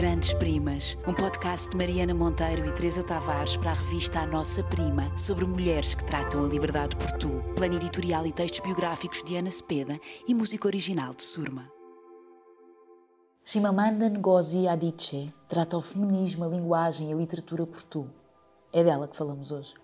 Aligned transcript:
Grandes 0.00 0.32
Primas, 0.32 0.96
um 1.06 1.12
podcast 1.12 1.68
de 1.68 1.76
Mariana 1.76 2.14
Monteiro 2.14 2.64
e 2.64 2.72
Teresa 2.72 3.02
Tavares 3.02 3.58
para 3.58 3.72
a 3.72 3.74
revista 3.74 4.20
A 4.20 4.26
Nossa 4.26 4.64
Prima, 4.64 5.14
sobre 5.14 5.44
mulheres 5.44 5.94
que 5.94 6.06
tratam 6.06 6.42
a 6.42 6.48
liberdade 6.48 6.96
por 6.96 7.12
tu. 7.18 7.42
Plano 7.54 7.74
editorial 7.74 8.26
e 8.26 8.32
textos 8.32 8.60
biográficos 8.60 9.22
de 9.22 9.36
Ana 9.36 9.50
Cepeda 9.50 10.00
e 10.26 10.34
música 10.34 10.66
original 10.66 11.12
de 11.12 11.22
Surma. 11.22 11.70
Chimamanda 13.44 14.08
Ngozi 14.08 14.66
Adichie 14.66 15.34
trata 15.46 15.76
o 15.76 15.82
feminismo, 15.82 16.46
a 16.46 16.48
linguagem 16.48 17.10
e 17.10 17.12
a 17.12 17.16
literatura 17.16 17.66
por 17.66 17.82
tu. 17.82 18.10
É 18.72 18.82
dela 18.82 19.06
que 19.06 19.18
falamos 19.18 19.50
hoje. 19.52 19.74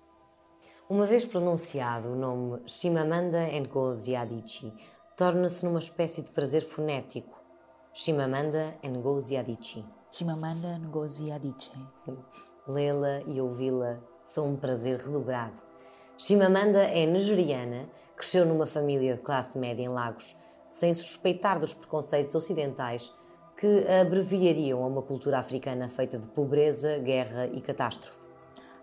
Uma 0.89 1.05
vez 1.05 1.27
pronunciado, 1.27 2.09
o 2.09 2.17
nome 2.17 2.63
Chimamanda 2.65 3.47
Ngozi 3.61 4.17
Adichie 4.17 4.73
torna-se 5.15 5.63
numa 5.67 5.79
espécie 5.79 6.23
de 6.23 6.31
prazer 6.31 6.63
fonético. 6.63 7.36
Chimamanda 7.99 8.75
Ngozi 8.87 9.39
Adichie. 9.39 9.83
Chimamanda 10.13 10.79
Ngozi 10.79 11.33
Adichie. 11.33 11.73
Lê-la 12.69 13.23
e 13.23 13.41
ouvi-la 13.41 13.97
são 14.23 14.49
um 14.49 14.55
prazer 14.55 14.99
redobrado. 14.99 15.57
Chimamanda 16.19 16.83
é 16.83 17.07
nigeriana, 17.07 17.89
cresceu 18.15 18.45
numa 18.45 18.67
família 18.67 19.17
de 19.17 19.23
classe 19.23 19.57
média 19.57 19.83
em 19.83 19.89
Lagos, 19.89 20.37
sem 20.69 20.93
suspeitar 20.93 21.59
dos 21.59 21.73
preconceitos 21.73 22.35
ocidentais 22.35 23.11
que 23.57 23.87
a 23.89 24.03
abreviariam 24.03 24.85
a 24.85 24.87
uma 24.87 25.01
cultura 25.01 25.39
africana 25.39 25.89
feita 25.89 26.19
de 26.19 26.27
pobreza, 26.27 26.99
guerra 26.99 27.47
e 27.47 27.63
catástrofe. 27.63 28.27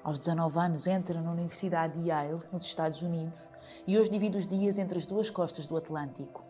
Aos 0.04 0.18
19 0.18 0.58
anos 0.58 0.88
entra 0.88 1.22
na 1.22 1.32
Universidade 1.32 2.00
de 2.00 2.08
Yale, 2.10 2.42
nos 2.52 2.66
Estados 2.66 3.04
Unidos, 3.04 3.52
e 3.86 3.96
hoje 3.96 4.10
divide 4.10 4.38
os 4.38 4.48
dias 4.48 4.80
entre 4.80 4.98
as 4.98 5.06
duas 5.06 5.30
costas 5.30 5.68
do 5.68 5.78
Atlântico. 5.78 6.44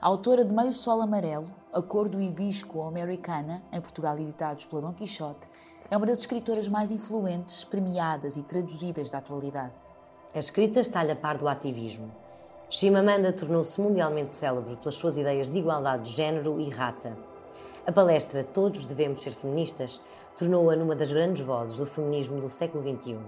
A 0.00 0.06
autora 0.06 0.44
de 0.44 0.54
Meio 0.54 0.72
Sol 0.72 1.00
Amarelo, 1.00 1.50
A 1.76 1.82
Cor 1.82 2.08
do 2.08 2.22
Hibisco 2.22 2.80
Americana, 2.80 3.62
em 3.70 3.78
Portugal 3.82 4.18
editados 4.18 4.64
pela 4.64 4.80
Dom 4.80 4.94
Quixote, 4.94 5.46
é 5.90 5.94
uma 5.98 6.06
das 6.06 6.20
escritoras 6.20 6.68
mais 6.68 6.90
influentes, 6.90 7.64
premiadas 7.64 8.38
e 8.38 8.42
traduzidas 8.42 9.10
da 9.10 9.18
atualidade. 9.18 9.74
A 10.34 10.38
escrita 10.38 10.80
está-lhe 10.80 11.12
a 11.12 11.16
par 11.16 11.36
do 11.36 11.46
ativismo. 11.46 12.10
Chimamanda 12.70 13.30
tornou-se 13.30 13.78
mundialmente 13.78 14.32
célebre 14.32 14.76
pelas 14.76 14.94
suas 14.94 15.18
ideias 15.18 15.50
de 15.50 15.58
igualdade 15.58 16.04
de 16.04 16.16
género 16.16 16.58
e 16.58 16.70
raça. 16.70 17.14
A 17.86 17.92
palestra 17.92 18.42
Todos 18.42 18.86
Devemos 18.86 19.20
Ser 19.20 19.32
Feministas 19.32 20.00
tornou-a 20.34 20.74
numa 20.76 20.96
das 20.96 21.12
grandes 21.12 21.44
vozes 21.44 21.76
do 21.76 21.84
feminismo 21.84 22.40
do 22.40 22.48
século 22.48 22.82
XXI. 22.82 23.18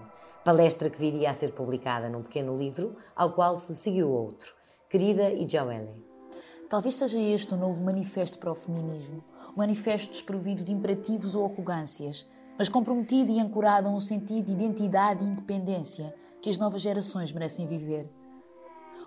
Palestra 0.42 0.89
que 0.89 0.98
viria 0.98 1.33
a 1.33 1.34
ser 1.34 1.53
publicada 1.53 2.08
num 2.08 2.23
pequeno 2.23 2.56
livro, 2.56 2.97
ao 3.14 3.33
qual 3.33 3.58
se 3.58 3.77
seguiu 3.77 4.08
outro, 4.08 4.55
Querida 4.89 5.30
e 5.30 5.47
Joelle. 5.47 6.08
Talvez 6.69 6.97
seja 6.97 7.19
este 7.19 7.55
o 7.55 7.56
novo 7.56 7.83
manifesto 7.83 8.38
para 8.38 8.52
o 8.52 8.55
feminismo, 8.55 9.24
um 9.55 9.56
manifesto 9.56 10.12
desprovido 10.12 10.62
de 10.62 10.70
imperativos 10.70 11.34
ou 11.34 11.47
arrogâncias, 11.47 12.27
mas 12.58 12.69
comprometido 12.69 13.33
e 13.33 13.41
ancorado 13.41 13.88
a 13.88 13.91
um 13.91 14.00
sentido 14.00 14.47
de 14.47 14.52
identidade 14.52 15.24
e 15.24 15.27
independência 15.27 16.14
que 16.42 16.50
as 16.50 16.58
novas 16.58 16.83
gerações 16.83 17.33
merecem 17.33 17.66
viver. 17.66 18.06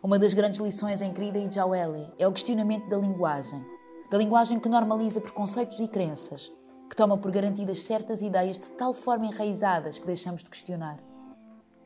Uma 0.01 0.17
das 0.17 0.33
grandes 0.33 0.59
lições 0.59 1.03
em 1.03 1.13
Querida 1.13 1.37
e 1.37 1.51
Joelle 1.51 2.11
é 2.17 2.27
o 2.27 2.31
questionamento 2.31 2.89
da 2.89 2.97
linguagem, 2.97 3.63
da 4.09 4.17
linguagem 4.17 4.59
que 4.59 4.67
normaliza 4.67 5.21
preconceitos 5.21 5.79
e 5.79 5.87
crenças, 5.87 6.51
que 6.89 6.95
toma 6.95 7.15
por 7.15 7.29
garantidas 7.29 7.81
certas 7.81 8.23
ideias 8.23 8.57
de 8.57 8.71
tal 8.71 8.91
forma 8.91 9.27
enraizadas 9.27 9.99
que 9.99 10.07
deixamos 10.07 10.43
de 10.43 10.49
questionar. 10.49 10.97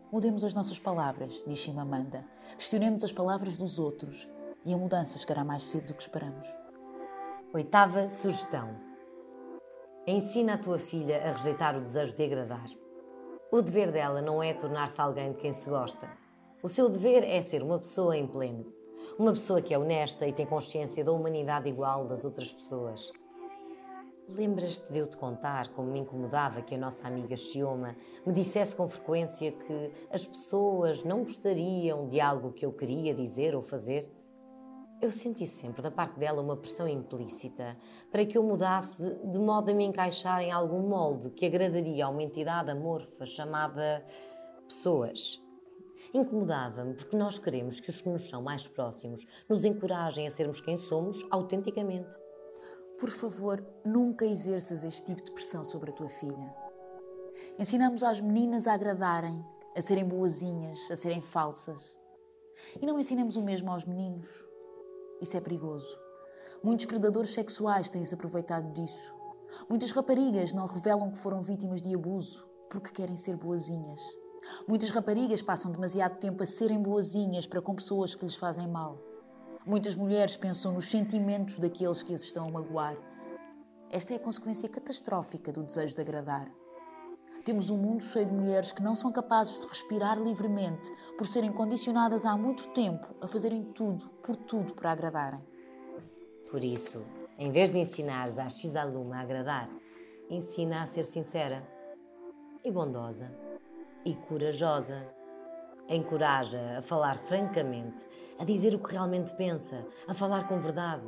Mudemos 0.10 0.46
as 0.46 0.54
nossas 0.54 0.80
palavras, 0.80 1.44
diz 1.46 1.60
Chimamanda. 1.60 2.24
Questionemos 2.58 3.04
as 3.04 3.12
palavras 3.12 3.58
dos 3.58 3.78
outros 3.78 4.26
e 4.66 4.74
a 4.74 4.78
mudança 4.78 5.18
chegará 5.18 5.44
mais 5.44 5.64
cedo 5.64 5.88
do 5.88 5.94
que 5.94 6.02
esperamos. 6.02 6.48
Oitava 7.54 8.10
sugestão. 8.10 8.76
Ensina 10.08 10.56
a 10.56 10.58
tua 10.58 10.80
filha 10.80 11.24
a 11.24 11.32
rejeitar 11.32 11.78
o 11.78 11.82
desejo 11.82 12.16
de 12.16 12.24
agradar. 12.24 12.70
O 13.52 13.62
dever 13.62 13.92
dela 13.92 14.22
não 14.22 14.42
é 14.42 14.54
tornar-se 14.54 15.00
alguém 15.00 15.32
de 15.32 15.40
quem 15.40 15.54
se 15.54 15.70
gosta. 15.70 16.10
O 16.62 16.68
seu 16.68 16.90
dever 16.90 17.24
é 17.24 17.42
ser 17.42 17.62
uma 17.62 17.78
pessoa 17.78 18.18
em 18.18 18.28
pleno, 18.28 18.74
uma 19.20 19.32
pessoa 19.32 19.62
que 19.62 19.74
é 19.74 19.78
honesta 19.78 20.28
e 20.28 20.34
tem 20.34 20.46
consciência 20.46 21.04
da 21.04 21.12
humanidade 21.12 21.70
igual 21.70 22.08
das 22.08 22.26
outras 22.26 22.52
pessoas. 22.52 23.12
Lembras-te 24.28 24.92
de 24.92 24.98
eu 24.98 25.06
te 25.06 25.16
contar 25.16 25.70
como 25.70 25.92
me 25.92 26.00
incomodava 26.00 26.64
que 26.64 26.74
a 26.74 26.78
nossa 26.78 27.08
amiga 27.08 27.38
Xioma 27.38 27.96
me 28.26 28.34
dissesse 28.34 28.76
com 28.76 28.88
frequência 28.88 29.52
que 29.52 29.92
as 30.12 30.26
pessoas 30.26 31.04
não 31.04 31.20
gostariam 31.20 32.08
de 32.08 32.20
algo 32.20 32.52
que 32.52 32.66
eu 32.66 32.74
queria 32.74 33.14
dizer 33.14 33.56
ou 33.56 33.62
fazer? 33.62 34.12
Eu 35.02 35.12
senti 35.12 35.46
sempre 35.46 35.82
da 35.82 35.92
parte 35.92 36.18
dela 36.18 36.42
uma 36.42 36.56
pressão 36.56 36.88
implícita 36.88 37.78
para 38.10 38.26
que 38.26 38.38
eu 38.38 38.44
mudasse 38.44 39.14
de 39.26 39.38
modo 39.38 39.70
a 39.70 39.74
me 39.74 39.84
encaixar 39.84 40.42
em 40.42 40.52
algum 40.52 40.88
molde 40.88 41.30
que 41.32 41.46
agradaria 41.46 42.06
a 42.06 42.10
uma 42.10 42.24
entidade 42.24 42.72
amorfa 42.72 43.26
chamada 43.26 44.06
pessoas. 44.68 45.42
Incomodava-me 46.14 46.94
porque 46.94 47.18
nós 47.18 47.38
queremos 47.38 47.82
que 47.82 47.90
os 47.90 48.00
que 48.00 48.10
nos 48.10 48.30
são 48.30 48.42
mais 48.42 48.68
próximos 48.68 49.26
nos 49.50 49.66
encorajem 49.66 50.28
a 50.28 50.32
sermos 50.32 50.62
quem 50.62 50.78
somos 50.78 51.26
autenticamente. 51.30 52.16
Por 52.98 53.10
favor, 53.10 53.64
nunca 53.84 54.26
exerças 54.26 54.84
este 54.84 55.04
tipo 55.04 55.22
de 55.22 55.32
pressão 55.34 55.66
sobre 55.66 55.92
a 55.92 55.94
tua 55.94 56.08
filha. 56.08 56.56
Ensinamos 57.60 58.02
às 58.02 58.22
meninas 58.22 58.66
a 58.66 58.74
agradarem, 58.74 59.46
a 59.76 59.82
serem 59.82 60.06
boazinhas, 60.06 60.80
a 60.90 60.96
serem 60.96 61.22
falsas. 61.22 62.00
E 62.82 62.86
não 62.86 62.98
ensinamos 62.98 63.36
o 63.36 63.42
mesmo 63.42 63.70
aos 63.70 63.84
meninos. 63.84 64.45
Isso 65.22 65.36
é 65.38 65.42
perigoso. 65.42 65.98
Muitos 66.64 66.86
predadores 66.86 67.34
sexuais 67.34 67.90
têm-se 67.90 68.14
aproveitado 68.14 68.74
disso. 68.74 69.14
Muitas 69.70 69.92
raparigas 69.92 70.52
não 70.52 70.66
revelam 70.66 71.12
que 71.12 71.18
foram 71.18 71.42
vítimas 71.42 71.82
de 71.82 71.94
abuso 71.94 72.46
porque 72.70 72.92
querem 72.92 73.18
ser 73.18 73.38
boazinhas. 73.38 74.00
Muitas 74.68 74.90
raparigas 74.90 75.42
passam 75.42 75.72
demasiado 75.72 76.20
tempo 76.20 76.44
a 76.44 76.46
serem 76.46 76.82
boazinhas 76.82 77.48
para 77.48 77.62
com 77.62 77.76
pessoas 77.76 78.14
que 78.14 78.26
lhes 78.26 78.36
fazem 78.36 78.68
mal. 78.68 79.00
Muitas 79.66 79.96
mulheres 79.96 80.38
pensam 80.38 80.74
nos 80.74 80.90
sentimentos 80.90 81.58
daqueles 81.58 82.04
que 82.04 82.14
as 82.14 82.22
estão 82.22 82.46
a 82.46 82.52
magoar. 82.52 82.98
Esta 83.90 84.14
é 84.14 84.18
a 84.18 84.20
consequência 84.20 84.70
catastrófica 84.70 85.52
do 85.52 85.64
desejo 85.64 85.96
de 85.96 86.02
agradar. 86.02 86.52
Temos 87.46 87.70
um 87.70 87.78
mundo 87.78 88.04
cheio 88.04 88.26
de 88.26 88.34
mulheres 88.34 88.72
que 88.72 88.82
não 88.82 88.96
são 88.96 89.12
capazes 89.12 89.62
de 89.62 89.68
respirar 89.68 90.20
livremente 90.20 90.92
por 91.16 91.28
serem 91.28 91.52
condicionadas 91.52 92.26
há 92.26 92.36
muito 92.36 92.68
tempo 92.70 93.06
a 93.22 93.28
fazerem 93.28 93.64
tudo, 93.66 94.10
por 94.24 94.36
tudo, 94.36 94.74
para 94.74 94.92
agradarem. 94.92 95.40
Por 96.50 96.64
isso, 96.64 97.06
em 97.38 97.52
vez 97.52 97.72
de 97.72 97.78
ensinares 97.78 98.40
à 98.40 98.50
X-aluma 98.50 99.18
a 99.18 99.22
agradar, 99.22 99.70
ensina 100.28 100.82
a 100.82 100.88
ser 100.88 101.04
sincera 101.04 101.64
e 102.64 102.72
bondosa 102.72 103.32
e 104.04 104.16
corajosa. 104.16 105.08
Encoraja 105.88 106.80
a 106.80 106.82
falar 106.82 107.20
francamente, 107.20 108.08
a 108.40 108.44
dizer 108.44 108.74
o 108.74 108.80
que 108.80 108.92
realmente 108.92 109.32
pensa, 109.36 109.86
a 110.08 110.16
falar 110.16 110.48
com 110.48 110.60
verdade. 110.60 111.06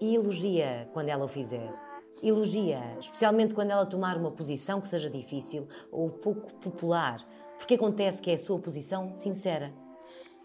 E 0.00 0.14
elogia 0.14 0.88
quando 0.94 1.10
ela 1.10 1.26
o 1.26 1.28
fizer. 1.28 1.91
Elogia, 2.22 2.80
especialmente 2.98 3.54
quando 3.54 3.70
ela 3.70 3.86
tomar 3.86 4.16
uma 4.16 4.30
posição 4.30 4.80
que 4.80 4.88
seja 4.88 5.10
difícil 5.10 5.68
ou 5.90 6.10
pouco 6.10 6.52
popular, 6.54 7.20
porque 7.58 7.74
acontece 7.74 8.20
que 8.20 8.30
é 8.30 8.34
a 8.34 8.38
sua 8.38 8.58
posição 8.58 9.12
sincera. 9.12 9.72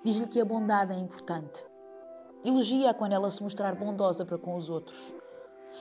Diz-lhe 0.03 0.27
que 0.27 0.39
a 0.39 0.45
bondade 0.45 0.93
é 0.93 0.97
importante. 0.97 1.65
Elogia 2.45 2.93
quando 2.93 3.13
ela 3.13 3.31
se 3.31 3.41
mostrar 3.43 3.75
bondosa 3.75 4.25
para 4.25 4.37
com 4.37 4.55
os 4.55 4.69
outros. 4.69 5.13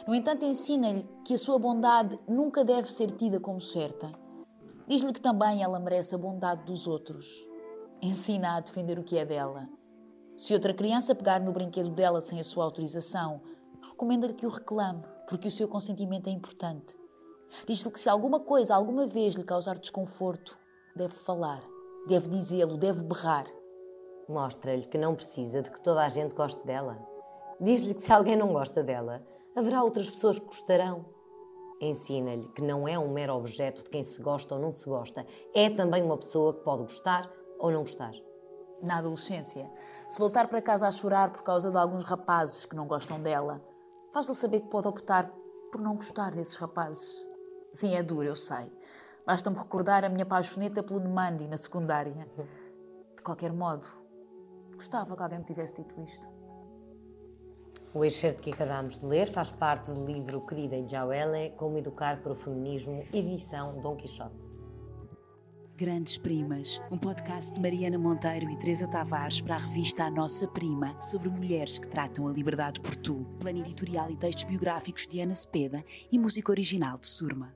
No 0.06 0.14
entanto, 0.14 0.44
ensina-lhe 0.44 1.08
que 1.24 1.34
a 1.34 1.38
sua 1.38 1.58
bondade 1.58 2.18
nunca 2.28 2.64
deve 2.64 2.92
ser 2.92 3.10
tida 3.12 3.38
como 3.38 3.60
certa. 3.60 4.12
Diz-lhe 4.86 5.12
que 5.12 5.20
também 5.20 5.62
ela 5.62 5.78
merece 5.78 6.14
a 6.14 6.18
bondade 6.18 6.64
dos 6.64 6.86
outros. 6.86 7.46
Ensina 8.02 8.56
a 8.56 8.60
defender 8.60 8.98
o 8.98 9.02
que 9.02 9.16
é 9.16 9.24
dela. 9.24 9.68
Se 10.36 10.52
outra 10.52 10.74
criança 10.74 11.14
pegar 11.14 11.40
no 11.40 11.52
brinquedo 11.52 11.90
dela 11.90 12.20
sem 12.20 12.38
a 12.38 12.44
sua 12.44 12.64
autorização, 12.64 13.40
recomenda-lhe 13.96 14.34
que 14.34 14.44
o 14.44 14.50
reclame, 14.50 15.02
porque 15.26 15.48
o 15.48 15.50
seu 15.50 15.66
consentimento 15.66 16.28
é 16.28 16.30
importante. 16.30 16.94
Diz-lhe 17.66 17.90
que 17.90 17.98
se 17.98 18.10
alguma 18.10 18.38
coisa 18.38 18.74
alguma 18.74 19.06
vez 19.06 19.34
lhe 19.34 19.42
causar 19.42 19.78
desconforto, 19.78 20.58
deve 20.94 21.14
falar, 21.14 21.62
deve 22.06 22.28
dizê-lo, 22.28 22.76
deve 22.76 23.02
berrar. 23.02 23.46
Mostra-lhe 24.28 24.84
que 24.84 24.98
não 24.98 25.14
precisa 25.14 25.62
de 25.62 25.70
que 25.70 25.80
toda 25.80 26.04
a 26.04 26.10
gente 26.10 26.34
goste 26.34 26.62
dela. 26.66 26.98
Diz-lhe 27.58 27.94
que 27.94 28.02
se 28.02 28.12
alguém 28.12 28.36
não 28.36 28.52
gosta 28.52 28.84
dela, 28.84 29.26
haverá 29.56 29.82
outras 29.82 30.10
pessoas 30.10 30.38
que 30.38 30.44
gostarão. 30.44 31.06
Ensina-lhe 31.80 32.48
que 32.48 32.62
não 32.62 32.86
é 32.86 32.98
um 32.98 33.10
mero 33.10 33.34
objeto 33.34 33.82
de 33.82 33.88
quem 33.88 34.02
se 34.02 34.20
gosta 34.20 34.56
ou 34.56 34.60
não 34.60 34.72
se 34.72 34.86
gosta, 34.86 35.26
é 35.54 35.70
também 35.70 36.02
uma 36.02 36.18
pessoa 36.18 36.52
que 36.52 36.60
pode 36.60 36.82
gostar 36.82 37.30
ou 37.58 37.70
não 37.70 37.80
gostar. 37.80 38.12
Na 38.82 38.98
adolescência, 38.98 39.70
se 40.06 40.18
voltar 40.18 40.48
para 40.48 40.60
casa 40.60 40.86
a 40.86 40.92
chorar 40.92 41.32
por 41.32 41.42
causa 41.42 41.70
de 41.70 41.78
alguns 41.78 42.04
rapazes 42.04 42.66
que 42.66 42.76
não 42.76 42.86
gostam 42.86 43.22
dela, 43.22 43.62
faz-lhe 44.16 44.34
saber 44.34 44.60
que 44.60 44.68
pode 44.68 44.88
optar 44.88 45.30
por 45.70 45.78
não 45.78 45.94
gostar 45.94 46.34
desses 46.34 46.56
rapazes. 46.56 47.22
Sim, 47.74 47.94
é 47.94 48.02
duro, 48.02 48.26
eu 48.26 48.34
sei. 48.34 48.72
Basta-me 49.26 49.58
recordar 49.58 50.06
a 50.06 50.08
minha 50.08 50.24
paixoneta 50.24 50.82
pelo 50.82 51.00
Nemandi 51.00 51.46
na 51.46 51.58
secundária. 51.58 52.26
De 53.14 53.22
qualquer 53.22 53.52
modo, 53.52 53.86
gostava 54.74 55.14
que 55.14 55.22
alguém 55.22 55.40
me 55.40 55.44
tivesse 55.44 55.74
dito 55.74 56.00
isto. 56.00 56.26
O 57.92 58.06
excerto 58.06 58.42
que 58.42 58.54
acabamos 58.54 58.98
de 58.98 59.04
ler 59.04 59.26
faz 59.26 59.50
parte 59.50 59.92
do 59.92 60.06
livro 60.06 60.40
Querida 60.46 60.82
Jauele, 60.88 61.50
Como 61.50 61.76
Educar 61.76 62.22
para 62.22 62.32
o 62.32 62.34
Feminismo, 62.34 63.06
edição 63.12 63.78
Dom 63.80 63.96
Quixote. 63.96 64.55
Grandes 65.76 66.16
Primas, 66.16 66.80
um 66.90 66.96
podcast 66.96 67.52
de 67.52 67.60
Mariana 67.60 67.98
Monteiro 67.98 68.48
e 68.48 68.56
Teresa 68.56 68.88
Tavares 68.88 69.42
para 69.42 69.56
a 69.56 69.58
revista 69.58 70.04
A 70.04 70.10
Nossa 70.10 70.48
Prima, 70.48 70.98
sobre 71.02 71.28
mulheres 71.28 71.78
que 71.78 71.86
tratam 71.86 72.26
a 72.26 72.32
liberdade 72.32 72.80
por 72.80 72.96
tu. 72.96 73.26
Plano 73.38 73.58
editorial 73.58 74.10
e 74.10 74.16
textos 74.16 74.44
biográficos 74.44 75.06
de 75.06 75.20
Ana 75.20 75.34
Cepeda 75.34 75.84
e 76.10 76.18
música 76.18 76.50
original 76.50 76.96
de 76.96 77.06
Surma. 77.06 77.54